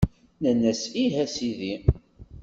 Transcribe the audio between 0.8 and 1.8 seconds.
Ih, a Sidi!